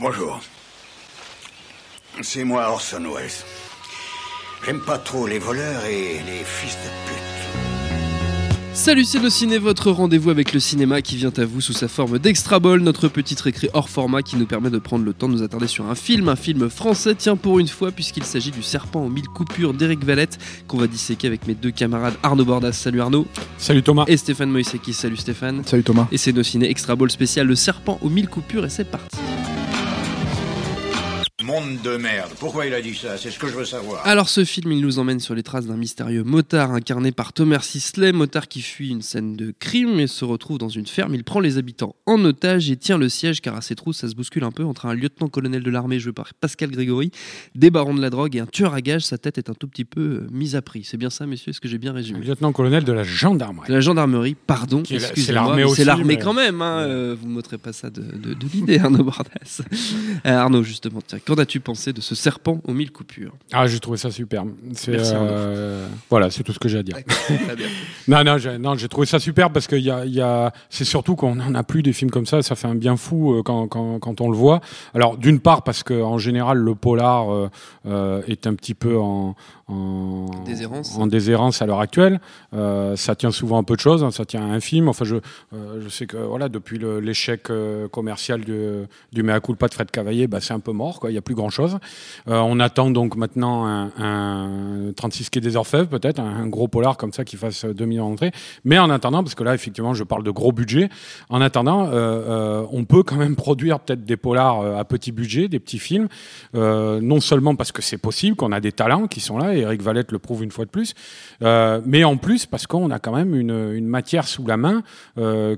Bonjour. 0.00 0.40
C'est 2.22 2.44
moi 2.44 2.70
Orson 2.70 3.02
Welles. 3.02 3.30
J'aime 4.64 4.80
pas 4.80 4.96
trop 4.96 5.26
les 5.26 5.38
voleurs 5.38 5.84
et 5.84 6.20
les 6.26 6.42
fils 6.42 6.74
de 6.74 6.88
pute. 7.06 7.16
Salut 8.72 9.04
c'est 9.04 9.18
le 9.18 9.28
ciné, 9.28 9.58
votre 9.58 9.90
rendez-vous 9.90 10.30
avec 10.30 10.54
le 10.54 10.60
cinéma 10.60 11.02
qui 11.02 11.16
vient 11.16 11.32
à 11.36 11.44
vous 11.44 11.60
sous 11.60 11.74
sa 11.74 11.86
forme 11.86 12.18
d'extra 12.18 12.60
ball, 12.60 12.80
notre 12.80 13.08
petite 13.08 13.42
récré 13.42 13.68
hors 13.74 13.90
format 13.90 14.22
qui 14.22 14.36
nous 14.36 14.46
permet 14.46 14.70
de 14.70 14.78
prendre 14.78 15.04
le 15.04 15.12
temps 15.12 15.28
de 15.28 15.34
nous 15.34 15.42
attarder 15.42 15.66
sur 15.66 15.84
un 15.90 15.94
film, 15.94 16.30
un 16.30 16.36
film 16.36 16.70
français, 16.70 17.14
tiens 17.14 17.36
pour 17.36 17.58
une 17.58 17.68
fois 17.68 17.90
puisqu'il 17.92 18.24
s'agit 18.24 18.52
du 18.52 18.62
serpent 18.62 19.04
aux 19.04 19.10
mille 19.10 19.28
coupures 19.28 19.74
d'Éric 19.74 20.02
Valette 20.02 20.38
qu'on 20.66 20.78
va 20.78 20.86
disséquer 20.86 21.26
avec 21.26 21.46
mes 21.46 21.54
deux 21.54 21.72
camarades 21.72 22.14
Arnaud 22.22 22.46
Bordas, 22.46 22.72
salut 22.72 23.02
Arnaud, 23.02 23.26
Salut 23.58 23.82
Thomas. 23.82 24.04
et 24.08 24.16
Stéphane 24.16 24.50
Moïseki, 24.50 24.94
salut 24.94 25.18
Stéphane. 25.18 25.62
Salut 25.66 25.82
Thomas. 25.84 26.06
Et 26.10 26.16
c'est 26.16 26.32
nos 26.32 26.42
ciné 26.42 26.70
extra 26.70 26.96
ball 26.96 27.10
spécial 27.10 27.46
le 27.46 27.56
serpent 27.56 27.98
aux 28.00 28.08
mille 28.08 28.28
coupures 28.28 28.64
et 28.64 28.70
c'est 28.70 28.90
parti. 28.90 29.19
Monde 31.60 31.78
de 31.82 31.96
merde. 31.98 32.30
Pourquoi 32.38 32.64
il 32.66 32.72
a 32.72 32.80
dit 32.80 32.94
ça? 32.94 33.18
C'est 33.18 33.30
ce 33.30 33.38
que 33.38 33.46
je 33.46 33.52
veux 33.54 33.64
savoir. 33.66 34.06
Alors 34.06 34.28
ce 34.30 34.44
film, 34.46 34.72
il 34.72 34.80
nous 34.80 34.98
emmène 34.98 35.20
sur 35.20 35.34
les 35.34 35.42
traces 35.42 35.66
d'un 35.66 35.76
mystérieux 35.76 36.22
motard 36.22 36.72
incarné 36.72 37.12
par 37.12 37.34
Thomas 37.34 37.60
Sisley, 37.60 38.12
motard 38.12 38.48
qui 38.48 38.62
fuit 38.62 38.88
une 38.88 39.02
scène 39.02 39.36
de 39.36 39.52
crime 39.58 40.00
et 40.00 40.06
se 40.06 40.24
retrouve 40.24 40.56
dans 40.56 40.70
une 40.70 40.86
ferme. 40.86 41.14
Il 41.14 41.22
prend 41.22 41.38
les 41.40 41.58
habitants 41.58 41.96
en 42.06 42.24
otage 42.24 42.70
et 42.70 42.76
tient 42.76 42.96
le 42.96 43.08
siège 43.10 43.42
car 43.42 43.56
à 43.56 43.60
ses 43.60 43.74
trous, 43.74 43.92
ça 43.92 44.08
se 44.08 44.14
bouscule 44.14 44.44
un 44.44 44.52
peu 44.52 44.64
entre 44.64 44.86
un 44.86 44.94
lieutenant-colonel 44.94 45.62
de 45.62 45.70
l'armée 45.70 45.98
joué 46.00 46.12
par 46.12 46.32
Pascal 46.32 46.70
Grégory, 46.70 47.10
des 47.54 47.70
barons 47.70 47.94
de 47.94 48.00
la 48.00 48.08
drogue 48.10 48.36
et 48.36 48.40
un 48.40 48.46
tueur 48.46 48.72
à 48.72 48.80
gages. 48.80 49.02
Sa 49.04 49.18
tête 49.18 49.36
est 49.36 49.50
un 49.50 49.54
tout 49.54 49.68
petit 49.68 49.84
peu 49.84 50.00
euh, 50.00 50.28
mise 50.30 50.56
à 50.56 50.62
prix. 50.62 50.84
C'est 50.84 50.96
bien 50.96 51.10
ça, 51.10 51.26
messieurs? 51.26 51.50
Est-ce 51.50 51.60
que 51.60 51.68
j'ai 51.68 51.78
bien 51.78 51.92
résumé? 51.92 52.20
Lieutenant-colonel 52.20 52.84
de 52.84 52.92
la 52.92 53.02
gendarmerie. 53.04 53.68
de 53.68 53.74
la 53.74 53.80
gendarmerie, 53.80 54.34
pardon, 54.46 54.82
excusez-moi, 54.88 55.34
l'armée 55.34 55.56
mais 55.56 55.64
aussi, 55.64 55.76
c'est 55.76 55.84
l'armée 55.84 56.16
quand 56.16 56.32
même, 56.32 56.62
hein, 56.62 56.78
euh, 56.80 57.16
vous 57.20 57.28
ne 57.28 57.32
m'ôterez 57.34 57.58
pas 57.58 57.72
ça 57.74 57.90
de, 57.90 58.00
de- 58.00 58.34
de 58.34 58.46
l'idée, 58.54 58.78
Arnaud 58.78 59.04
Bordas. 59.04 59.60
Euh, 60.24 60.30
Arnaud, 60.36 60.62
justement, 60.62 61.00
tiens, 61.06 61.18
qu'en 61.24 61.34
as-tu 61.50 61.58
pensé 61.60 61.92
de 61.92 62.00
ce 62.00 62.14
serpent 62.14 62.60
aux 62.68 62.72
mille 62.72 62.92
coupures 62.92 63.32
Ah, 63.52 63.66
j'ai 63.66 63.80
trouvé 63.80 63.96
ça 63.98 64.12
superbe. 64.12 64.50
Merci, 64.62 64.90
euh, 65.14 65.88
voilà, 66.08 66.30
c'est 66.30 66.44
tout 66.44 66.52
ce 66.52 66.60
que 66.60 66.68
j'ai 66.68 66.78
à 66.78 66.82
dire. 66.84 66.96
Non, 68.08 68.24
non, 68.24 68.38
j'ai, 68.38 68.58
non, 68.58 68.74
j'ai 68.76 68.88
trouvé 68.88 69.06
ça 69.06 69.18
superbe 69.18 69.52
parce 69.52 69.66
que 69.66 69.76
y 69.76 69.90
a, 69.90 70.04
y 70.04 70.20
a, 70.20 70.52
c'est 70.68 70.84
surtout 70.84 71.14
qu'on 71.16 71.34
n'en 71.36 71.54
a 71.54 71.62
plus 71.62 71.82
des 71.82 71.92
films 71.92 72.10
comme 72.10 72.26
ça. 72.26 72.42
Ça 72.42 72.54
fait 72.56 72.66
un 72.68 72.74
bien 72.74 72.96
fou 72.96 73.34
euh, 73.34 73.42
quand, 73.42 73.66
quand, 73.68 73.98
quand 74.00 74.20
on 74.20 74.30
le 74.30 74.36
voit. 74.36 74.60
Alors, 74.94 75.16
d'une 75.16 75.38
part 75.40 75.62
parce 75.62 75.82
que 75.82 76.00
en 76.00 76.18
général 76.18 76.58
le 76.58 76.74
polar 76.74 77.26
euh, 77.86 78.22
est 78.26 78.46
un 78.46 78.54
petit 78.54 78.74
peu 78.74 78.96
en, 78.98 79.36
en 79.68 80.26
Déshérence. 80.44 80.96
en 80.98 81.06
déshérence 81.06 81.62
à 81.62 81.66
l'heure 81.66 81.80
actuelle. 81.80 82.20
Euh, 82.54 82.96
ça 82.96 83.14
tient 83.14 83.30
souvent 83.30 83.58
un 83.58 83.62
peu 83.64 83.74
de 83.76 83.80
choses. 83.80 84.02
hein, 84.02 84.10
ça 84.10 84.24
tient 84.24 84.42
à 84.42 84.52
un 84.54 84.60
film. 84.60 84.88
Enfin, 84.88 85.04
je, 85.04 85.16
je 85.52 85.88
sais 85.88 86.06
que 86.06 86.16
voilà, 86.16 86.48
depuis 86.48 86.78
le- 86.78 86.98
l'échec 87.00 87.48
commercial 87.92 88.40
du, 88.40 88.58
du 89.12 89.22
Mea 89.22 89.40
culpa 89.40 89.68
de 89.68 89.74
Fred 89.74 89.90
Cavaillé, 89.90 90.26
bah, 90.26 90.40
c'est 90.40 90.54
un 90.54 90.60
peu 90.60 90.72
mort. 90.72 90.98
Il 91.04 91.10
n'y 91.12 91.18
a 91.18 91.22
plus 91.22 91.34
grand 91.40 91.50
chose. 91.50 91.78
Euh, 92.28 92.38
on 92.38 92.60
attend 92.60 92.90
donc 92.90 93.16
maintenant 93.16 93.66
un, 93.66 93.90
un 93.98 94.92
36 94.94 95.30
quai 95.30 95.40
des 95.40 95.56
Orfèvres, 95.56 95.88
peut-être, 95.88 96.20
un, 96.20 96.46
gros 96.46 96.68
polar 96.68 96.96
comme 96.96 97.12
ça 97.12 97.24
qui 97.24 97.36
fasse 97.36 97.64
2 97.64 97.84
millions 97.84 98.08
d'entrées. 98.08 98.32
Mais 98.64 98.78
en 98.78 98.90
attendant, 98.90 99.22
parce 99.22 99.34
que 99.34 99.42
là, 99.42 99.54
effectivement, 99.54 99.94
je 99.94 100.04
parle 100.04 100.22
de 100.22 100.30
gros 100.30 100.52
budget, 100.52 100.88
en 101.28 101.40
attendant, 101.40 101.86
euh, 101.86 101.90
euh, 101.92 102.66
on 102.70 102.84
peut 102.84 103.02
quand 103.02 103.16
même 103.16 103.36
produire 103.36 103.80
peut-être 103.80 104.04
des 104.04 104.16
polars 104.16 104.78
à 104.78 104.84
petit 104.84 105.12
budget, 105.12 105.48
des 105.48 105.60
petits 105.60 105.78
films, 105.78 106.08
non 106.54 107.20
seulement 107.20 107.54
parce 107.54 107.72
que 107.72 107.82
c'est 107.82 107.98
possible, 107.98 108.36
qu'on 108.36 108.52
a 108.52 108.60
des 108.60 108.72
talents 108.72 109.06
qui 109.06 109.20
sont 109.20 109.38
là, 109.38 109.54
et 109.54 109.60
Eric 109.60 109.82
Valette 109.82 110.12
le 110.12 110.18
prouve 110.18 110.44
une 110.44 110.50
fois 110.50 110.64
de 110.64 110.70
plus, 110.70 110.94
mais 111.40 112.04
en 112.04 112.16
plus 112.16 112.46
parce 112.46 112.66
qu'on 112.66 112.90
a 112.90 112.98
quand 112.98 113.14
même 113.14 113.34
une, 113.34 113.86
matière 113.86 114.28
sous 114.28 114.46
la 114.46 114.56
main 114.56 114.82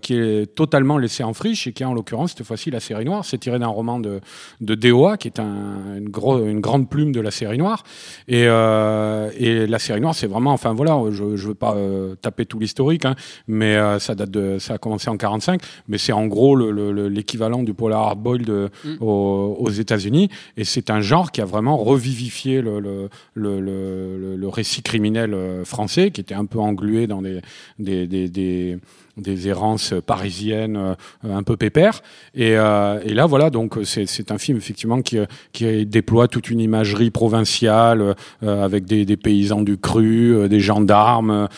qui 0.00 0.14
est 0.14 0.54
totalement 0.54 0.98
laissée 0.98 1.24
en 1.24 1.34
friche 1.34 1.66
et 1.66 1.72
qui 1.72 1.82
est 1.82 1.86
en 1.86 1.94
l'occurrence 1.94 2.34
cette 2.36 2.46
fois-ci 2.46 2.70
la 2.70 2.80
série 2.80 3.04
noire. 3.04 3.24
C'est 3.24 3.38
tiré 3.38 3.58
d'un 3.58 3.66
roman 3.66 3.98
de, 3.98 4.20
de 4.60 4.74
DOA 4.74 5.16
qui 5.16 5.28
est 5.28 5.40
un, 5.40 5.71
une, 5.96 6.08
gros, 6.08 6.38
une 6.44 6.60
grande 6.60 6.88
plume 6.88 7.12
de 7.12 7.20
la 7.20 7.30
série 7.30 7.58
noire. 7.58 7.82
Et, 8.28 8.44
euh, 8.46 9.30
et 9.36 9.66
la 9.66 9.78
série 9.78 10.00
noire, 10.00 10.14
c'est 10.14 10.26
vraiment, 10.26 10.52
enfin 10.52 10.72
voilà, 10.72 10.98
je 11.10 11.24
ne 11.24 11.36
veux 11.36 11.54
pas 11.54 11.74
euh, 11.74 12.14
taper 12.16 12.46
tout 12.46 12.58
l'historique, 12.58 13.04
hein, 13.04 13.14
mais 13.48 13.76
euh, 13.76 13.98
ça 13.98 14.14
date 14.14 14.30
de, 14.30 14.58
ça 14.58 14.74
a 14.74 14.78
commencé 14.78 15.08
en 15.10 15.16
45, 15.16 15.60
mais 15.88 15.98
c'est 15.98 16.12
en 16.12 16.26
gros 16.26 16.54
le- 16.56 16.70
le- 16.70 16.92
le- 16.92 17.08
l'équivalent 17.08 17.62
du 17.62 17.74
polar 17.74 18.02
hardboiled 18.08 18.46
de- 18.46 18.70
aux, 19.00 19.56
aux 19.58 19.70
États-Unis. 19.70 20.28
Et 20.56 20.64
c'est 20.64 20.90
un 20.90 21.00
genre 21.00 21.32
qui 21.32 21.40
a 21.40 21.44
vraiment 21.44 21.76
revivifié 21.76 22.60
le, 22.62 22.80
le, 22.80 23.08
le, 23.34 24.48
récit 24.48 24.82
criminel 24.82 25.34
français, 25.64 26.10
qui 26.10 26.20
était 26.20 26.34
un 26.34 26.44
peu 26.44 26.58
englué 26.58 27.06
dans 27.06 27.22
des, 27.22 27.40
des, 27.78 28.06
des, 28.06 28.28
des 28.28 28.78
des 29.16 29.48
errances 29.48 29.94
parisiennes 30.06 30.76
euh, 30.76 30.94
un 31.24 31.42
peu 31.42 31.56
pépères. 31.56 32.02
Et, 32.34 32.56
euh, 32.56 33.00
et 33.04 33.12
là 33.12 33.26
voilà 33.26 33.50
donc 33.50 33.78
c'est 33.84 34.30
un 34.30 34.38
film 34.38 34.56
effectivement 34.56 35.02
qui 35.02 35.18
qui 35.52 35.84
déploie 35.84 36.28
toute 36.28 36.48
une 36.48 36.60
imagerie 36.60 37.10
provinciale 37.10 38.14
euh, 38.42 38.64
avec 38.64 38.86
des, 38.86 39.04
des 39.04 39.16
paysans 39.16 39.60
du 39.60 39.76
cru 39.76 40.48
des 40.48 40.60
gendarmes 40.60 41.48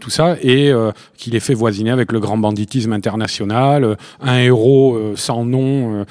tout 0.00 0.10
ça 0.10 0.36
et 0.42 0.72
qui 1.16 1.30
les 1.30 1.40
fait 1.40 1.54
voisiner 1.54 1.90
avec 1.90 2.12
le 2.12 2.20
grand 2.20 2.38
banditisme 2.38 2.92
international 2.92 3.96
un 4.20 4.38
héros 4.38 5.14
sans 5.14 5.44
nom 5.44 6.04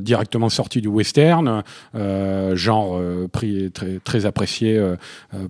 directement 0.00 0.48
sorti 0.48 0.80
du 0.80 0.88
western 0.88 1.62
genre 2.54 3.00
prix 3.32 3.70
très 3.72 3.98
très 4.02 4.26
apprécié 4.26 4.80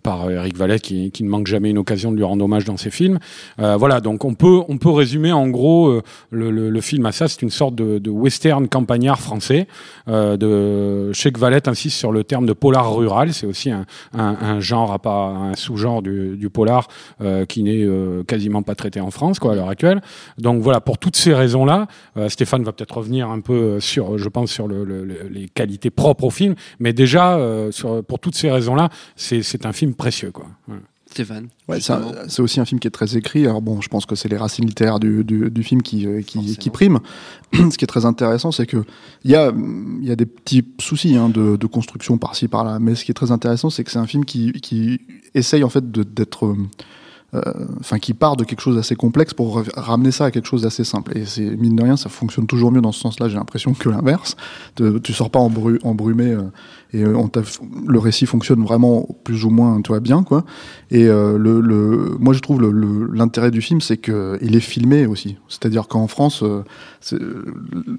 par 0.02 0.30
Eric 0.30 0.56
Valette 0.56 0.82
qui, 0.82 1.10
qui 1.10 1.24
ne 1.24 1.28
manque 1.28 1.46
jamais 1.46 1.70
une 1.70 1.78
occasion 1.78 2.12
de 2.12 2.16
lui 2.16 2.24
rendre 2.24 2.44
hommage 2.44 2.64
dans 2.64 2.76
ses 2.76 2.90
films. 2.90 3.18
Voilà, 3.58 4.00
donc 4.00 4.24
on 4.24 4.34
peut, 4.34 4.59
on 4.68 4.78
peut 4.78 4.90
résumer 4.90 5.32
en 5.32 5.48
gros 5.48 5.88
euh, 5.88 6.02
le, 6.30 6.50
le- 6.50 6.70
le 6.70 6.80
film 6.80 7.06
à 7.06 7.12
ça. 7.12 7.28
C'est 7.28 7.42
une 7.42 7.50
sorte 7.50 7.74
de, 7.74 7.98
de 7.98 8.10
western 8.10 8.68
campagnard 8.68 9.20
français. 9.20 9.66
Euh, 10.08 10.36
de 10.36 11.12
Cheikh 11.12 11.38
Valette 11.38 11.68
insiste 11.68 11.96
sur 11.98 12.12
le 12.12 12.24
terme 12.24 12.46
de 12.46 12.52
polar 12.52 12.94
rural. 12.94 13.32
C'est 13.32 13.46
aussi 13.46 13.70
un, 13.70 13.86
un, 14.12 14.36
un 14.40 14.60
genre, 14.60 14.92
à 14.92 14.98
pas 14.98 15.26
un 15.28 15.54
sous-genre 15.54 16.02
du, 16.02 16.36
du 16.36 16.50
polar 16.50 16.88
euh, 17.20 17.44
qui 17.46 17.62
n'est 17.62 17.84
euh, 17.84 18.22
quasiment 18.24 18.62
pas 18.62 18.74
traité 18.74 19.00
en 19.00 19.10
France 19.10 19.38
quoi 19.38 19.52
à 19.52 19.54
l'heure 19.54 19.68
actuelle. 19.68 20.00
Donc 20.38 20.62
voilà, 20.62 20.80
pour 20.80 20.98
toutes 20.98 21.16
ces 21.16 21.34
raisons-là, 21.34 21.86
euh, 22.16 22.28
Stéphane 22.28 22.62
va 22.64 22.72
peut-être 22.72 22.96
revenir 22.96 23.28
un 23.30 23.40
peu 23.40 23.80
sur, 23.80 24.18
je 24.18 24.28
pense, 24.28 24.50
sur 24.50 24.66
le, 24.68 24.84
le- 24.84 25.04
le- 25.04 25.28
les 25.30 25.48
qualités 25.48 25.90
propres 25.90 26.24
au 26.24 26.30
film. 26.30 26.54
Mais 26.78 26.92
déjà, 26.92 27.36
euh, 27.36 27.70
sur, 27.70 28.02
pour 28.04 28.18
toutes 28.18 28.34
ces 28.36 28.50
raisons-là, 28.50 28.88
c'est 29.16 29.66
un 29.66 29.72
film 29.72 29.94
précieux 29.94 30.30
quoi. 30.32 30.46
Stéphane. 31.10 31.48
Ouais, 31.68 31.78
c'est 31.80 32.40
aussi 32.40 32.60
un 32.60 32.64
film 32.64 32.78
qui 32.78 32.86
est 32.86 32.92
très 32.92 33.16
écrit. 33.16 33.44
Alors 33.44 33.62
bon, 33.62 33.80
je 33.80 33.88
pense 33.88 34.06
que 34.06 34.14
c'est 34.14 34.28
les 34.28 34.36
racines 34.36 34.64
littéraires 34.64 35.00
du, 35.00 35.24
du, 35.24 35.50
du 35.50 35.62
film 35.64 35.82
qui, 35.82 36.06
euh, 36.06 36.22
qui, 36.22 36.56
qui 36.56 36.70
priment. 36.70 37.00
Ce 37.52 37.76
qui 37.76 37.84
est 37.84 37.88
très 37.88 38.04
intéressant, 38.06 38.52
c'est 38.52 38.66
que 38.66 38.84
il 39.24 39.30
y 39.32 39.34
a, 39.36 39.52
il 40.00 40.06
y 40.06 40.12
a 40.12 40.16
des 40.16 40.26
petits 40.26 40.64
soucis 40.80 41.16
hein, 41.16 41.28
de, 41.28 41.56
de 41.56 41.66
construction 41.66 42.16
par-ci 42.16 42.46
par-là, 42.48 42.78
mais 42.78 42.94
ce 42.94 43.04
qui 43.04 43.10
est 43.10 43.14
très 43.14 43.32
intéressant, 43.32 43.70
c'est 43.70 43.82
que 43.84 43.90
c'est 43.90 43.98
un 43.98 44.06
film 44.06 44.24
qui, 44.24 44.52
qui 44.52 45.00
essaye 45.34 45.64
en 45.64 45.68
fait 45.68 45.90
d'être 45.90 46.46
euh, 46.46 46.56
euh, 47.34 47.40
enfin 47.78 47.98
qui 48.00 48.12
part 48.12 48.36
de 48.36 48.42
quelque 48.42 48.60
chose 48.60 48.74
d'assez 48.76 48.96
complexe 48.96 49.34
pour 49.34 49.62
ramener 49.76 50.10
ça 50.10 50.26
à 50.26 50.30
quelque 50.32 50.46
chose 50.46 50.62
d'assez 50.62 50.82
simple. 50.84 51.16
Et 51.16 51.24
c'est 51.26 51.42
mine 51.56 51.76
de 51.76 51.82
rien, 51.82 51.96
ça 51.96 52.08
fonctionne 52.08 52.46
toujours 52.46 52.72
mieux 52.72 52.80
dans 52.80 52.90
ce 52.92 53.00
sens-là. 53.00 53.28
J'ai 53.28 53.36
l'impression 53.36 53.72
que 53.74 53.88
l'inverse. 53.88 54.36
Tu 55.02 55.12
sors 55.12 55.30
pas 55.30 55.38
embru- 55.40 55.78
embrumé 55.84 56.32
euh, 56.32 56.42
et 56.92 57.04
euh, 57.04 57.14
on 57.16 57.30
le 57.86 57.98
récit 57.98 58.26
fonctionne 58.26 58.62
vraiment 58.62 59.06
plus 59.24 59.44
ou 59.44 59.50
moins, 59.50 59.80
tu 59.82 59.88
vois 59.88 60.00
bien 60.00 60.22
quoi. 60.22 60.44
Et 60.90 61.06
euh, 61.06 61.38
le, 61.38 61.60
le, 61.60 62.16
moi 62.18 62.32
je 62.34 62.40
trouve 62.40 62.60
le- 62.60 62.70
le- 62.72 63.08
l'intérêt 63.12 63.50
du 63.50 63.60
film, 63.62 63.80
c'est 63.80 63.96
que 63.96 64.38
il 64.42 64.56
est 64.56 64.60
filmé 64.60 65.06
aussi. 65.06 65.36
C'est-à-dire 65.48 65.86
qu'en 65.88 66.06
France, 66.08 66.42
euh, 66.42 66.62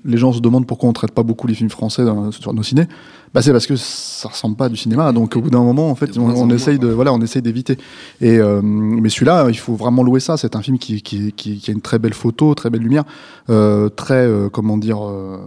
les 0.06 0.18
gens 0.18 0.34
se 0.34 0.40
demandent 0.40 0.68
pourquoi 0.68 0.90
on 0.90 0.94
traite 0.94 1.12
pas 1.12 1.24
beaucoup 1.24 1.48
les 1.48 1.54
films 1.54 1.70
français 1.70 2.04
dans- 2.06 2.32
sur 2.32 2.54
nos 2.54 2.64
ciné. 2.64 2.86
Bah 3.34 3.42
c'est 3.42 3.54
parce 3.54 3.66
que 3.66 3.78
ça 3.78 4.28
ressemble 4.28 4.58
pas 4.58 4.66
à 4.66 4.70
du 4.70 4.76
cinéma. 4.76 5.12
Donc 5.14 5.36
au 5.38 5.42
bout 5.42 5.50
d'un 5.50 5.64
moment, 5.64 5.90
en 5.90 5.96
fait, 5.96 6.18
on, 6.18 6.24
on 6.30 6.50
essaye 6.50 6.80
de 6.80 6.88
voilà, 6.90 7.14
on 7.14 7.22
essaye 7.22 7.42
d'éviter. 7.42 7.78
Et 8.20 8.40
euh, 8.40 8.62
mais 8.62 9.08
celui-là, 9.10 9.48
il 9.50 9.58
faut 9.58 9.76
vraiment 9.76 10.04
louer 10.04 10.20
ça. 10.20 10.36
C'est 10.36 10.56
un 10.58 10.62
film 10.62 10.78
qui, 10.78 11.02
qui, 11.02 11.32
qui, 11.32 11.58
qui 11.60 11.72
a 11.72 11.74
une 11.74 11.80
très 11.82 11.98
belle 11.98 12.14
photo, 12.14 12.54
très 12.56 12.70
belle 12.70 12.82
lumière, 12.82 13.06
euh, 13.50 13.88
très 13.88 14.26
euh, 14.28 14.50
comment 14.50 14.78
dire, 14.78 15.00
euh, 15.08 15.38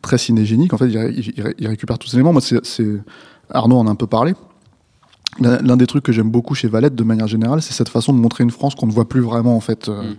très 0.00 0.16
cinégénique. 0.18 0.72
En 0.74 0.78
fait, 0.78 0.86
il, 0.86 0.94
il- 1.36 1.54
il 1.58 1.66
récupère 1.66 1.98
tous 1.98 2.06
ces 2.08 2.16
éléments. 2.16 2.32
Moi, 2.32 2.40
c'est 2.40 2.64
c'est- 2.84 3.54
Arnaud 3.56 3.76
en 3.76 3.86
a 3.86 3.90
un 3.90 3.94
peu 3.94 4.06
parlé. 4.06 4.34
l'un 5.40 5.76
des 5.76 5.86
trucs 5.88 6.04
que 6.04 6.12
j'aime 6.12 6.30
beaucoup 6.30 6.54
chez 6.54 6.68
Valette, 6.68 6.94
de 6.94 7.02
manière 7.02 7.26
générale, 7.26 7.60
c'est 7.60 7.72
cette 7.72 7.88
façon 7.88 8.12
de 8.12 8.18
montrer 8.18 8.44
une 8.44 8.52
France 8.52 8.76
qu'on 8.76 8.86
ne 8.86 8.92
voit 8.92 9.08
plus 9.08 9.20
vraiment 9.20 9.56
en 9.56 9.60
fait 9.60 9.88
euh, 9.88 10.02
Mm. 10.12 10.16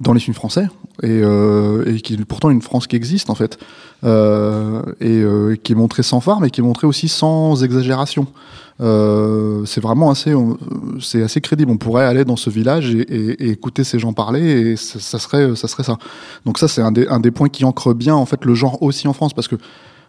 dans 0.00 0.12
les 0.12 0.20
films 0.20 0.34
français 0.34 0.68
et, 1.02 1.08
euh, 1.22 1.82
et 1.86 2.00
qui 2.02 2.12
est 2.14 2.24
pourtant 2.26 2.50
une 2.50 2.60
France 2.60 2.86
qui 2.86 2.94
existe 2.96 3.30
en 3.30 3.34
fait 3.34 3.58
euh, 4.04 4.82
et 5.00 5.20
euh, 5.22 5.56
qui 5.56 5.72
est 5.72 5.74
montrée 5.74 6.02
sans 6.02 6.20
phare, 6.20 6.40
mais 6.40 6.50
qui 6.50 6.60
est 6.60 6.64
montrée 6.64 6.86
aussi 6.86 7.08
sans 7.08 7.64
exagération. 7.64 8.26
C'est 9.66 9.80
vraiment 9.80 10.10
assez, 10.10 10.34
c'est 11.00 11.22
assez 11.22 11.40
crédible. 11.40 11.70
On 11.70 11.76
pourrait 11.78 12.04
aller 12.06 12.24
dans 12.24 12.36
ce 12.36 12.48
village 12.50 12.94
et, 12.94 13.00
et- 13.00 13.44
et 13.44 13.50
écouter 13.50 13.84
ces 13.84 13.98
gens 13.98 14.12
parler, 14.14 14.40
et 14.72 14.76
ça, 14.76 14.98
ça 15.00 15.18
serait, 15.18 15.54
ça 15.56 15.68
serait 15.68 15.82
ça. 15.84 15.96
Donc 16.46 16.58
ça, 16.58 16.66
c'est 16.68 16.80
un 16.82 16.92
des, 16.92 17.06
un 17.08 17.20
des 17.20 17.30
points 17.30 17.48
qui 17.48 17.64
ancre 17.64 17.92
bien 17.94 18.14
en 18.14 18.24
fait 18.26 18.44
le 18.44 18.54
genre 18.54 18.82
aussi 18.82 19.06
en 19.08 19.12
France, 19.12 19.32
parce 19.34 19.48
que 19.48 19.56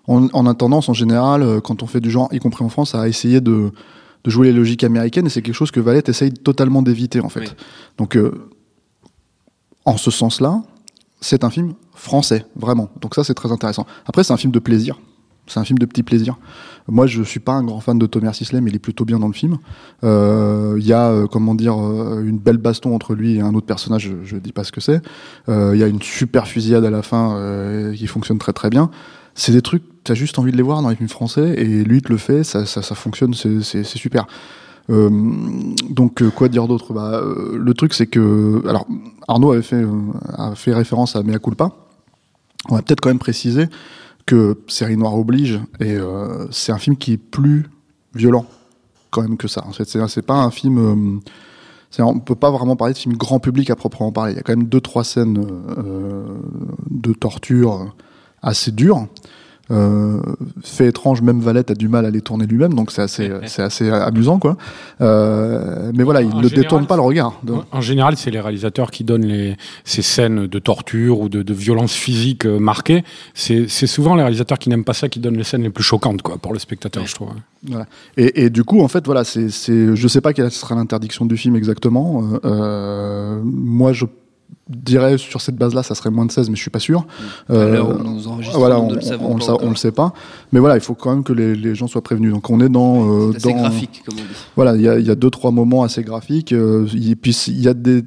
on, 0.08 0.30
on 0.34 0.46
a 0.46 0.54
tendance 0.54 0.90
en 0.90 0.94
général, 0.94 1.44
euh, 1.44 1.62
quand 1.62 1.84
on 1.84 1.88
fait 1.88 2.02
du 2.02 2.10
genre, 2.10 2.30
y 2.32 2.40
compris 2.40 2.64
en 2.64 2.70
France, 2.70 2.96
à 2.96 3.08
essayer 3.08 3.42
de, 3.42 3.72
de 4.24 4.30
jouer 4.30 4.48
les 4.48 4.54
logiques 4.54 4.84
américaines, 4.84 5.28
et 5.28 5.30
c'est 5.30 5.42
quelque 5.42 5.56
chose 5.56 5.72
que 5.72 5.80
Valette 5.80 6.10
essaye 6.10 6.32
totalement 6.32 6.82
d'éviter 6.82 7.20
en 7.22 7.30
fait. 7.30 7.42
Oui. 7.42 7.48
Donc, 7.98 8.16
euh, 8.16 8.50
en 9.86 9.98
ce 9.98 10.12
sens-là, 10.12 10.62
c'est 11.22 11.44
un 11.44 11.50
film 11.50 11.74
français, 11.94 12.46
vraiment. 12.56 12.90
Donc 13.00 13.16
ça, 13.16 13.24
c'est 13.24 13.34
très 13.34 13.52
intéressant. 13.52 13.86
Après, 14.06 14.24
c'est 14.24 14.34
un 14.34 14.38
film 14.38 14.52
de 14.52 14.60
plaisir. 14.60 15.00
C'est 15.48 15.60
un 15.60 15.64
film 15.64 15.80
de 15.80 15.86
petit 15.86 16.04
plaisir. 16.04 16.38
Moi, 16.88 17.08
je 17.08 17.24
suis 17.24 17.40
pas 17.40 17.54
un 17.54 17.64
grand 17.64 17.80
fan 17.80 17.98
de 17.98 18.06
Thomas 18.06 18.32
Sisley, 18.32 18.62
mais 18.62 18.70
il 18.70 18.76
est 18.76 18.80
plutôt 18.80 19.06
bien 19.06 19.20
dans 19.20 19.28
le 19.28 19.34
film. 19.34 19.58
Euh, 20.04 20.78
Il 20.80 20.86
y 20.86 20.94
a, 20.94 21.10
euh, 21.10 21.28
comment 21.28 21.56
dire, 21.56 21.74
une 21.74 22.38
belle 22.38 22.58
baston 22.58 22.96
entre 22.96 23.16
lui 23.16 23.36
et 23.36 23.42
un 23.42 23.54
autre 23.54 23.66
personnage. 23.66 24.04
Je, 24.04 24.16
je 24.24 24.38
dis 24.38 24.52
pas 24.52 24.64
ce 24.64 24.72
que 24.72 24.82
c'est. 24.82 25.02
Il 25.48 25.78
y 25.78 25.84
a 25.84 25.88
une 25.88 26.02
super 26.02 26.48
fusillade 26.48 26.86
à 26.86 26.90
la 26.90 27.02
fin 27.02 27.92
qui 27.96 28.08
fonctionne 28.08 28.38
très 28.38 28.54
très 28.54 28.70
bien. 28.70 28.92
C'est 29.36 29.52
des 29.52 29.62
trucs, 29.62 29.84
t'as 30.04 30.14
juste 30.14 30.40
envie 30.40 30.52
de 30.52 30.58
les 30.58 30.64
voir 30.64 30.82
dans 30.82 30.90
les 30.90 30.96
films 30.96 31.10
français, 31.10 31.54
et 31.58 31.84
lui 31.84 32.02
te 32.02 32.10
le 32.10 32.18
fait, 32.18 32.44
ça, 32.44 32.66
ça, 32.66 32.82
fonctionne, 32.96 33.34
c'est 33.34 33.84
super. 33.84 34.28
Euh, 34.90 35.10
donc 35.90 36.22
euh, 36.22 36.30
quoi 36.30 36.50
dire 36.50 36.68
d'autre? 36.68 36.94
Bah, 36.94 37.22
euh, 37.24 37.56
Le 37.58 37.74
truc 37.74 37.94
c'est 37.94 38.08
que 38.08 38.62
alors 38.68 38.88
Arnaud 39.28 39.52
avait 39.52 39.62
fait, 39.62 39.86
a 40.34 40.56
fait 40.56 40.74
référence 40.74 41.16
à 41.16 41.24
Mea 41.24 41.40
culpa. 41.40 41.72
On 42.70 42.76
va 42.76 42.82
peut-être 42.82 43.00
quand 43.00 43.10
même 43.10 43.20
préciser 43.20 43.68
que 44.26 44.60
Série 44.68 44.98
Noire 44.98 45.18
oblige 45.18 45.60
et 45.80 45.98
c'est 46.52 46.72
un 46.72 46.78
film 46.78 46.98
qui 46.98 47.14
est 47.14 47.18
plus 47.18 47.68
violent 48.14 48.46
quand 49.12 49.22
même 49.22 49.38
que 49.38 49.48
ça. 49.48 49.66
En 49.68 49.72
fait, 49.72 49.86
c'est 49.86 50.22
pas 50.22 50.44
un 50.44 50.52
film. 50.52 51.22
c'est- 51.90 52.02
on 52.02 52.20
peut 52.20 52.36
pas 52.36 52.52
vraiment 52.52 52.76
parler 52.76 52.94
de 52.94 53.00
film 53.00 53.16
grand 53.16 53.40
public 53.40 53.70
à 53.70 53.76
proprement 53.76 54.12
parler. 54.12 54.34
Il 54.34 54.36
y 54.36 54.40
a 54.40 54.44
quand 54.44 54.56
même 54.56 54.68
deux 54.68 54.82
trois 54.82 55.04
scènes 55.04 55.44
de 56.90 57.14
torture 57.14 57.94
assez 58.42 58.72
dures. 58.72 59.08
Euh, 59.72 60.20
fait 60.64 60.88
étrange, 60.88 61.22
même 61.22 61.40
Valette 61.40 61.72
a 61.72 61.76
du 61.76 61.88
mal 61.88 62.06
à 62.06 62.10
les 62.10 62.22
tourner 62.22 62.46
lui-même, 62.46 62.74
donc 62.74 62.92
c'est 62.92 63.02
assez, 63.02 63.32
c'est 63.46 63.62
assez 63.62 63.90
amusant, 63.90 64.38
quoi. 64.38 64.58
Euh, 65.00 65.92
mais 65.96 66.04
voilà, 66.04 66.22
il 66.22 66.36
ne 66.36 66.50
détourne 66.50 66.88
pas 66.88 66.96
le 66.96 67.02
regard. 67.02 67.40
Donc, 67.44 67.64
En 67.72 67.80
général, 67.80 68.18
c'est 68.18 68.32
les 68.32 68.42
réalisateurs 68.42 68.92
qui 68.92 69.04
donnent 69.04 69.26
les, 69.26 69.56
ces 69.86 70.02
scènes 70.02 70.48
de 70.48 70.60
torture 70.60 71.22
ou 71.22 71.30
de, 71.30 71.42
de 71.42 71.54
violence 71.54 71.94
physique 71.94 72.46
euh, 72.46 72.60
marquées. 72.60 73.04
C'est 73.34 73.70
c'est 73.70 73.88
souvent 73.88 74.16
les 74.16 74.24
réalisateurs 74.24 74.60
qui 74.60 74.70
n'aiment 74.70 74.84
pas 74.84 74.94
ça 74.94 75.08
qui 75.08 75.20
donnent 75.20 75.38
les 75.38 75.44
scènes 75.44 75.64
les 75.64 75.70
plus 75.70 75.84
choquantes 75.84 76.22
quoi, 76.22 76.38
pour 76.38 76.52
le 76.52 76.60
spectateur, 76.60 77.06
je 77.06 77.16
trouve. 77.16 77.30
Voilà. 77.64 77.86
Et, 78.18 78.46
et 78.46 78.50
du 78.50 78.64
coup, 78.64 78.82
en 78.82 78.88
fait, 78.88 79.06
voilà, 79.06 79.24
c'est, 79.24 79.50
c'est, 79.50 79.96
je 79.96 80.08
sais 80.08 80.22
pas 80.22 80.34
quelle 80.34 80.52
sera 80.52 80.76
l'interdiction 80.76 81.26
du 81.26 81.38
film 81.38 81.56
exactement. 81.56 82.24
Euh, 82.24 82.40
euh, 82.44 83.42
moi, 83.44 83.94
je 83.94 84.06
dirais 84.70 85.18
sur 85.18 85.42
cette 85.42 85.56
base-là, 85.58 85.84
ça 85.84 85.96
serait 85.96 86.10
moins 86.12 86.26
de 86.26 86.32
16, 86.32 86.50
mais 86.50 86.56
je 86.56 86.62
suis 86.62 86.70
pas 86.72 86.80
sûr. 86.80 87.06
Voilà, 87.48 87.84
on, 88.80 88.90
ne 88.90 88.96
le 88.96 89.02
savons 89.02 89.26
on, 89.36 89.38
pas 89.38 89.46
le 89.64 89.68
on 89.68 89.76
sait 89.76 89.92
pas. 89.92 90.14
Mais 90.52 90.60
voilà, 90.60 90.76
il 90.76 90.82
faut 90.82 90.94
quand 90.96 91.12
même 91.12 91.24
que 91.24 91.34
les, 91.34 91.56
les 91.56 91.76
gens 91.76 91.88
soient 91.88 92.02
prévenus. 92.04 92.32
Donc, 92.34 92.50
on 92.50 92.60
est 92.62 92.70
dans, 92.70 93.08
euh, 93.10 93.32
C'est 93.32 93.38
assez 93.38 93.54
dans 93.54 93.60
graphique, 93.60 94.04
comme 94.06 94.16
on 94.18 94.22
dit. 94.22 94.28
voilà, 94.56 94.76
il 94.76 94.82
y 94.82 94.88
a, 94.90 95.00
il 95.00 95.06
y 95.06 95.12
a 95.12 95.16
deux 95.16 95.30
trois 95.30 95.52
moments 95.52 95.84
assez 95.84 96.04
graphiques. 96.04 96.52
euh, 96.54 96.88
et 96.94 97.16
puis 97.16 97.32
il 97.48 97.62
y 97.62 97.68
a 97.68 97.74
des 97.74 98.04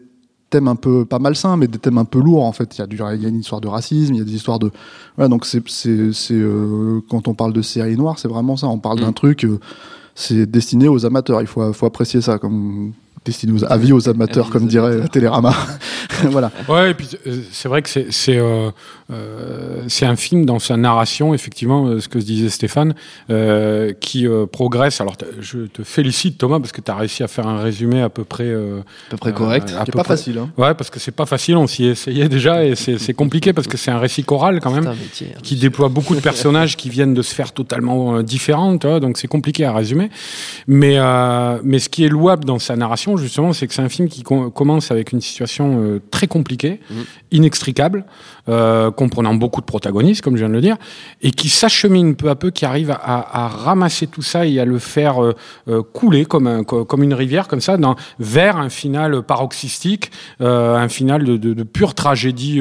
thèmes 0.50 0.68
un 0.68 0.76
peu 0.76 1.04
pas 1.04 1.18
malsains, 1.18 1.56
mais 1.56 1.66
des 1.66 1.78
thèmes 1.78 1.98
un 1.98 2.04
peu 2.04 2.20
lourds 2.20 2.44
en 2.44 2.52
fait. 2.52 2.76
Il 2.76 2.80
y 2.80 2.82
a 2.82 2.86
du, 2.86 2.96
il 3.14 3.22
y 3.22 3.26
a 3.26 3.28
une 3.28 3.40
histoire 3.40 3.60
de 3.60 3.68
racisme, 3.68 4.14
il 4.14 4.18
y 4.18 4.20
a 4.20 4.24
des 4.24 4.34
histoires 4.34 4.58
de 4.58 4.70
voilà. 5.16 5.28
Donc 5.28 5.46
c'est 5.46 5.62
c'est 5.68 6.12
c'est 6.12 6.34
euh, 6.34 7.00
quand 7.10 7.26
on 7.28 7.34
parle 7.34 7.52
de 7.52 7.62
série 7.62 7.96
noire, 7.96 8.18
c'est 8.18 8.28
vraiment 8.28 8.56
ça. 8.56 8.68
On 8.68 8.78
parle 8.78 9.00
d'un 9.00 9.10
Mm. 9.10 9.14
truc, 9.14 9.44
euh, 9.44 9.58
c'est 10.14 10.46
destiné 10.46 10.86
aux 10.88 11.04
amateurs. 11.06 11.40
Il 11.40 11.46
faut 11.48 11.72
faut 11.72 11.86
apprécier 11.86 12.20
ça 12.20 12.38
comme 12.38 12.92
destiné 13.24 13.52
aux 13.52 13.64
avis 13.64 13.92
aux 13.92 14.08
amateurs, 14.08 14.50
comme 14.50 14.66
dirait. 14.66 15.08
Télérama. 15.08 15.54
voilà. 16.24 16.50
Ouais, 16.68 16.90
et 16.90 16.94
puis 16.94 17.08
euh, 17.26 17.40
c'est 17.52 17.68
vrai 17.68 17.82
que 17.82 17.88
c'est 17.88 18.06
c'est 18.12 18.36
euh, 18.38 18.70
euh, 19.12 19.82
c'est 19.88 20.06
un 20.06 20.16
film 20.16 20.44
dans 20.46 20.58
sa 20.58 20.76
narration, 20.76 21.34
effectivement, 21.34 21.86
euh, 21.86 22.00
ce 22.00 22.08
que 22.08 22.20
se 22.20 22.24
disait 22.26 22.48
Stéphane, 22.48 22.94
euh, 23.30 23.92
qui 24.00 24.26
euh, 24.26 24.46
progresse. 24.46 25.00
Alors, 25.00 25.16
je 25.40 25.60
te 25.66 25.82
félicite 25.82 26.38
Thomas 26.38 26.58
parce 26.58 26.72
que 26.72 26.80
tu 26.80 26.90
as 26.90 26.94
réussi 26.96 27.22
à 27.22 27.28
faire 27.28 27.46
un 27.46 27.58
résumé 27.62 28.00
à 28.02 28.08
peu 28.08 28.24
près 28.24 28.44
euh, 28.44 28.80
À 29.08 29.10
peu 29.10 29.16
près 29.16 29.32
correct. 29.32 29.70
euh, 29.72 29.78
C'est 29.84 29.92
peu 29.92 29.98
pas 29.98 30.04
près- 30.04 30.16
facile. 30.16 30.38
Hein. 30.38 30.50
Ouais, 30.56 30.74
parce 30.74 30.90
que 30.90 30.98
c'est 31.00 31.12
pas 31.12 31.26
facile. 31.26 31.56
On 31.56 31.66
s'y 31.66 31.84
essayait 31.86 32.28
déjà 32.28 32.64
et 32.64 32.74
c'est 32.74 32.98
c'est 32.98 33.14
compliqué 33.14 33.52
parce 33.52 33.66
que 33.68 33.76
c'est 33.76 33.90
un 33.90 33.98
récit 33.98 34.24
choral 34.24 34.60
quand 34.60 34.70
même. 34.70 34.84
C'est 34.84 34.88
un 34.90 34.94
métier. 34.94 35.26
hein. 35.34 35.40
qui 35.42 35.56
déploie 35.56 35.88
beaucoup 35.88 36.14
de 36.14 36.20
personnages 36.20 36.76
qui 36.76 36.88
viennent 36.90 37.14
de 37.14 37.22
sphères 37.22 37.52
totalement 37.52 38.16
euh, 38.16 38.22
différentes, 38.22 38.80
tu 38.82 38.86
vois, 38.86 39.00
donc 39.00 39.18
c'est 39.18 39.28
compliqué 39.28 39.64
à 39.64 39.72
résumer. 39.72 40.10
Mais, 40.66 40.94
euh, 40.98 41.58
mais 41.62 41.78
ce 41.78 41.88
qui 41.88 42.04
est 42.04 42.08
louable 42.08 42.44
dans 42.44 42.58
sa 42.58 42.76
narration, 42.76 43.13
justement, 43.16 43.52
c'est 43.52 43.66
que 43.66 43.74
c'est 43.74 43.82
un 43.82 43.88
film 43.88 44.08
qui 44.08 44.22
com- 44.22 44.50
commence 44.50 44.90
avec 44.90 45.12
une 45.12 45.20
situation 45.20 45.80
euh, 45.82 46.00
très 46.10 46.26
compliquée, 46.26 46.80
Mhm. 46.90 47.04
inextricable, 47.32 48.04
euh, 48.48 48.90
comprenant 48.90 49.34
beaucoup 49.34 49.60
de 49.60 49.66
protagonistes, 49.66 50.22
comme 50.22 50.34
je 50.36 50.40
viens 50.40 50.48
de 50.48 50.54
le 50.54 50.60
dire, 50.60 50.76
et 51.22 51.30
qui 51.30 51.48
s'achemine 51.48 52.14
peu 52.14 52.28
à 52.30 52.34
peu, 52.34 52.50
qui 52.50 52.64
arrive 52.64 52.90
à, 52.90 53.48
ramasser 53.48 54.06
tout 54.06 54.22
ça 54.22 54.46
et 54.46 54.58
à 54.60 54.64
le 54.64 54.78
faire 54.78 55.22
euh, 55.22 55.82
couler 55.92 56.24
comme, 56.24 56.46
un- 56.46 56.64
co- 56.64 56.84
comme 56.84 57.02
une 57.02 57.14
rivière, 57.14 57.48
comme 57.48 57.60
ça, 57.60 57.76
dans, 57.76 57.96
vers 58.18 58.56
un 58.58 58.68
final 58.68 59.22
paroxystique, 59.22 60.10
un 60.40 60.88
final 60.88 61.24
de, 61.24 61.36
de, 61.36 61.54
de 61.54 61.62
pure 61.62 61.94
tragédie 61.94 62.60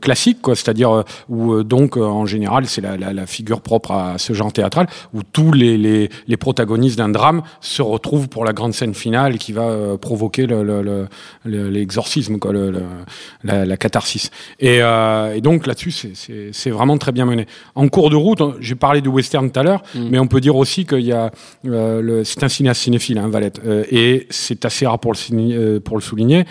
classique, 0.00 0.40
quoi, 0.42 0.54
c'est-à-dire 0.54 1.04
où 1.28 1.62
donc 1.62 1.96
en 1.96 2.26
général 2.26 2.66
c'est 2.66 2.80
la, 2.80 2.96
la, 2.96 3.12
la 3.12 3.26
figure 3.26 3.60
propre 3.60 3.92
à 3.92 4.18
ce 4.18 4.32
genre 4.32 4.52
théâtral 4.52 4.86
où 5.14 5.22
tous 5.22 5.52
les, 5.52 5.76
les, 5.78 6.08
les 6.26 6.36
protagonistes 6.36 6.98
d'un 6.98 7.08
drame 7.08 7.42
se 7.60 7.82
retrouvent 7.82 8.28
pour 8.28 8.44
la 8.44 8.52
grande 8.52 8.74
scène 8.80 8.94
finale 8.94 9.32
qui 9.38 9.52
va 9.52 9.62
euh, 9.68 9.96
provoquer 9.96 10.44
le, 10.46 10.62
le, 10.70 10.82
le- 10.82 11.06
le- 11.44 11.68
l'exorcisme, 11.76 12.38
quoi, 12.38 12.52
la, 13.44 13.64
la 13.64 13.76
catharsis. 13.76 14.30
Et, 14.58 14.78
euh, 14.82 15.34
et 15.36 15.40
donc 15.40 15.66
là-dessus 15.66 15.92
c'est- 16.52 16.70
vraiment 16.70 16.98
très 16.98 17.12
bien 17.12 17.26
mené. 17.26 17.44
En 17.74 17.88
cours 17.88 18.10
de 18.10 18.16
route, 18.16 18.42
j'ai 18.60 18.74
parlé 18.86 19.00
du 19.00 19.08
western 19.08 19.50
tout 19.50 19.60
à 19.60 19.62
l'heure, 19.62 19.82
Mm. 19.94 20.08
mais 20.10 20.18
on 20.18 20.26
peut 20.28 20.40
dire 20.40 20.56
aussi 20.56 20.84
qu'il 20.86 21.00
y 21.00 21.12
a 21.12 21.30
euh, 21.66 22.22
c'est 22.24 22.42
un 22.44 22.48
cinéaste 22.48 22.80
cinéphile, 22.82 23.18
hein, 23.18 23.28
Valette, 23.28 23.60
Euh, 23.66 23.84
et 23.90 24.26
c'est 24.30 24.64
assez 24.64 24.86
rare 24.86 24.98
pour 24.98 25.12
le, 25.12 25.16
signi- 25.18 25.80
pour 25.80 25.96
le 25.96 26.02
souligner. 26.02 26.44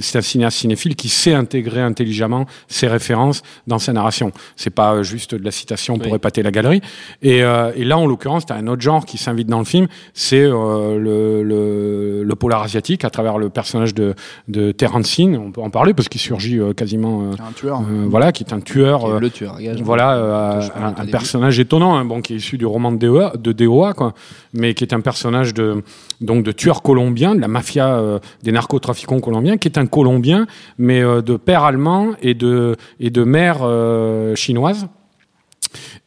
C'est 0.00 0.18
un 0.18 0.22
cinéaste 0.22 0.58
cinéphile 0.58 0.94
qui 0.96 1.08
sait 1.08 1.32
intégrer 1.34 1.80
intelligemment 1.80 2.46
ses 2.68 2.88
références 2.88 3.42
dans 3.66 3.78
sa 3.78 3.92
narration. 3.92 4.32
C'est 4.56 4.74
pas 4.82 5.02
juste 5.02 5.34
de 5.34 5.44
la 5.44 5.50
citation 5.50 5.98
pour 5.98 6.12
Oui. 6.12 6.16
épater 6.16 6.42
la 6.42 6.50
galerie. 6.50 6.80
Et, 7.22 7.38
et 7.80 7.84
là, 7.84 7.96
en 7.98 8.06
l'occurrence, 8.06 8.46
tu 8.46 8.52
as 8.52 8.56
un 8.56 8.66
autre 8.66 8.82
genre 8.82 9.04
qui 9.06 9.18
s'invite 9.18 9.48
dans 9.48 9.58
le 9.58 9.64
film, 9.64 9.86
c'est 10.14 10.44
euh, 10.50 10.98
le, 10.98 11.42
le, 11.42 12.22
le 12.24 12.34
polar 12.34 12.62
asiatique 12.62 13.04
à 13.04 13.10
travers 13.10 13.38
le 13.38 13.48
personnage 13.48 13.94
de, 13.94 14.14
de 14.48 14.72
Terence 14.72 15.18
Hill. 15.18 15.38
On 15.38 15.50
peut 15.52 15.60
en 15.60 15.70
parler 15.70 15.94
parce 15.94 16.08
qu'il 16.08 16.20
surgit 16.20 16.58
euh, 16.58 16.72
quasiment, 16.72 17.22
euh, 17.22 17.32
Un 17.48 17.52
tueur. 17.52 17.80
euh, 17.80 18.06
voilà, 18.08 18.32
qui 18.32 18.44
est 18.44 18.52
un 18.52 18.60
tueur. 18.60 19.00
Qui 19.00 19.06
est 19.10 19.20
le 19.20 19.30
tueur 19.30 19.58
gage. 19.60 19.82
voilà, 19.82 20.14
euh, 20.14 20.60
un, 20.96 21.06
personnage 21.06 21.58
étonnant, 21.58 21.96
hein, 21.96 22.04
bon, 22.04 22.20
qui 22.20 22.34
est 22.34 22.36
issu 22.36 22.58
du 22.58 22.66
roman 22.66 22.92
de 22.92 22.98
DOA, 22.98 23.32
de 23.38 23.52
DOA 23.52 23.92
quoi, 23.94 24.14
mais 24.54 24.74
qui 24.74 24.84
est 24.84 24.92
un 24.94 25.00
personnage 25.00 25.54
de 25.54 25.82
donc 26.20 26.44
de 26.44 26.52
tueur 26.52 26.82
colombien, 26.82 27.34
de 27.34 27.40
la 27.40 27.48
mafia 27.48 27.94
euh, 27.94 28.18
des 28.42 28.52
narcotrafiquants 28.52 29.20
colombiens, 29.20 29.56
qui 29.56 29.68
est 29.68 29.78
un 29.78 29.86
Colombien, 29.86 30.46
mais 30.78 31.02
euh, 31.02 31.20
de 31.22 31.36
père 31.36 31.64
allemand 31.64 32.10
et 32.22 32.34
de 32.34 32.76
et 33.00 33.10
de 33.10 33.24
mère 33.24 33.58
euh, 33.62 34.34
chinoise. 34.34 34.86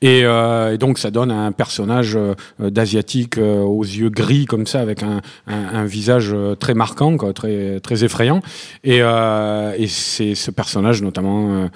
Et, 0.03 0.25
euh, 0.25 0.73
et 0.73 0.77
donc 0.77 0.99
ça 0.99 1.11
donne 1.11 1.31
un 1.31 1.53
personnage 1.53 2.17
euh, 2.17 2.35
d'asiatique 2.59 3.37
euh, 3.37 3.61
aux 3.61 3.83
yeux 3.83 4.09
gris 4.09 4.43
comme 4.45 4.67
ça, 4.67 4.81
avec 4.81 5.01
un, 5.01 5.21
un, 5.47 5.75
un 5.75 5.85
visage 5.85 6.35
très 6.59 6.73
marquant, 6.73 7.15
quoi, 7.15 7.31
très 7.31 7.79
très 7.79 8.03
effrayant. 8.03 8.41
Et, 8.83 8.97
et 8.97 9.87
c'est 9.87 10.35
ce 10.35 10.51
personnage 10.51 11.01
notamment 11.01 11.69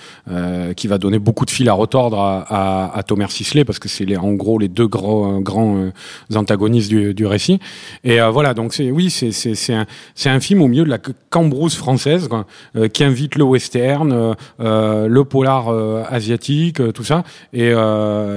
qui 0.75 0.87
va 0.87 0.97
donner 0.97 1.19
beaucoup 1.19 1.45
de 1.45 1.51
fil 1.51 1.69
à 1.69 1.73
retordre 1.73 2.19
à, 2.19 2.41
à, 2.41 2.97
à 2.97 3.03
Thomas 3.03 3.29
Sisley 3.29 3.63
parce 3.63 3.79
que 3.79 3.87
c'est 3.87 4.17
en 4.17 4.33
gros 4.33 4.59
les 4.59 4.67
deux 4.67 4.87
grands 4.87 5.39
grands 5.39 5.91
antagonistes 6.35 6.89
du, 6.89 7.13
du 7.13 7.25
récit. 7.25 7.59
Et 8.03 8.19
voilà, 8.19 8.53
donc 8.53 8.73
c'est 8.73 8.91
oui, 8.91 9.09
c'est 9.09 9.73
un 9.73 9.85
un 10.25 10.39
film 10.39 10.61
au 10.61 10.67
milieu 10.67 10.83
de 10.83 10.89
la 10.89 10.99
cambrousse 11.29 11.75
française 11.75 12.27
quoi, 12.27 12.45
qui 12.89 13.03
invite 13.03 13.35
le 13.35 13.43
western, 13.45 14.35
euh, 14.59 15.07
le 15.07 15.23
polar 15.23 15.69
asiatique, 16.11 16.81
tout 16.93 17.03
ça. 17.05 17.23
Et, 17.53 17.71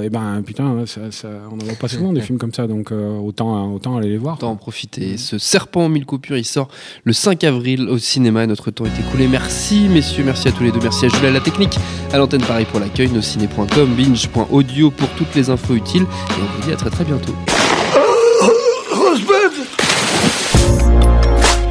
et 0.03 0.11
ben 0.11 0.43
putain, 0.45 0.65
on 0.65 1.57
n'en 1.57 1.65
voit 1.65 1.75
pas 1.75 1.89
souvent 1.89 2.13
des 2.13 2.21
films 2.23 2.39
comme 2.39 2.53
ça, 2.53 2.67
donc 2.67 2.93
euh, 2.93 3.19
autant, 3.19 3.73
autant 3.73 3.97
aller 3.97 4.09
les 4.09 4.19
voir. 4.19 4.37
Autant 4.37 4.51
en 4.51 4.57
profiter. 4.57 5.17
Ce 5.17 5.39
serpent 5.39 5.83
en 5.85 5.89
mille 5.89 6.07
coupures, 6.07 6.37
il 6.37 6.45
sort 6.45 6.69
le 7.05 7.13
5 7.13 7.45
avril 7.45 7.89
au 7.89 7.99
cinéma. 7.99 8.47
Notre 8.47 8.71
temps 8.71 8.85
est 8.85 9.01
écoulé. 9.01 9.29
Merci 9.29 9.89
messieurs, 9.89 10.25
merci 10.25 10.49
à 10.49 10.53
tous 10.53 10.65
les 10.65 10.73
deux, 10.73 10.81
merci 10.83 11.07
à 11.07 11.09
Jules 11.09 11.27
à 11.27 11.31
la 11.31 11.41
technique, 11.41 11.79
à 12.13 12.19
l'antenne 12.19 12.43
Paris 12.43 12.67
pour 12.71 12.81
l'accueil, 12.81 13.11
nosciné.com, 13.11 13.95
binge.audio 13.95 14.91
pour 14.91 15.09
toutes 15.11 15.35
les 15.35 15.51
infos 15.51 15.75
utiles. 15.75 16.03
Et 16.03 16.43
on 16.43 16.61
vous 16.61 16.67
dit 16.67 16.73
à 16.73 16.77
très 16.77 16.91
très 16.91 17.05
bientôt. 17.05 17.35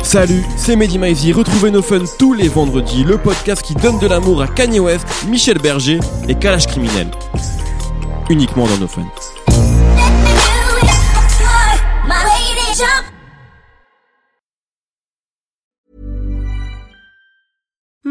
Salut, 0.09 0.43
c'est 0.57 0.75
Mehdi 0.75 0.97
Maizy. 0.97 1.31
Retrouvez 1.33 1.69
nos 1.69 1.83
fun 1.83 1.99
tous 2.17 2.33
les 2.33 2.47
vendredis, 2.47 3.03
le 3.03 3.19
podcast 3.19 3.61
qui 3.61 3.75
donne 3.75 3.99
de 3.99 4.07
l'amour 4.07 4.41
à 4.41 4.47
Kanye 4.47 4.79
West, 4.79 5.05
Michel 5.27 5.59
Berger 5.59 5.99
et 6.27 6.33
Kalash 6.33 6.65
Criminel. 6.65 7.11
Uniquement 8.29 8.67
dans 8.67 8.77
nos 8.77 8.87
fun. 8.87 9.05